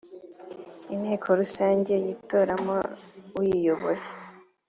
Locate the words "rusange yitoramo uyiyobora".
1.39-4.01